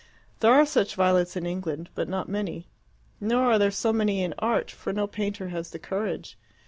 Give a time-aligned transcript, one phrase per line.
[0.39, 2.67] There are such violets in England, but not so many.
[3.19, 6.39] Nor are there so many in Art, for no painter has the courage.